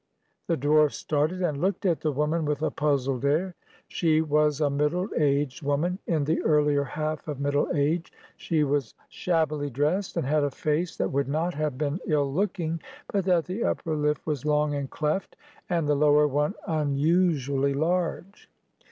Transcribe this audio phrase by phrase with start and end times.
[0.47, 3.53] The dwarf started, and looked at the woman with a puzzled air.
[3.87, 8.95] She was a middle aged woman, in the earlier half of middle age; she was
[9.09, 12.81] shabbily dressed, and had a face that would not have been ill looking,
[13.13, 15.35] but that the upper lip was long and cleft,
[15.69, 18.49] and the lower one unusually large.